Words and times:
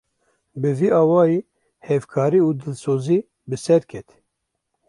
Bi 0.61 0.69
vî 0.79 0.89
awayî 1.01 1.39
hevkarî 1.87 2.41
û 2.47 2.49
dilsozî 2.61 3.19
bi 3.49 3.57
ser 3.65 3.81
ket 3.91 4.07